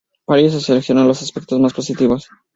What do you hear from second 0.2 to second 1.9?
Para ello se selecciona los aspectos más